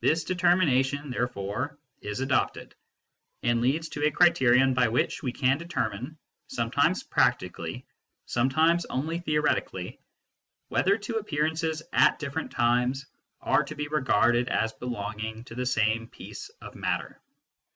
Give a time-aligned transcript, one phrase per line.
[0.00, 2.74] This determination, therefore, is adopted,
[3.44, 7.86] and leads to a criterion by which we can determine, some times practically,
[8.26, 10.00] sometimes only theoretically,
[10.70, 13.06] whether two appearances at different times
[13.40, 17.20] are to be regarded as belonging to the same piece of matter.